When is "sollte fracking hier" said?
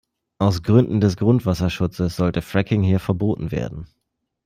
2.15-2.99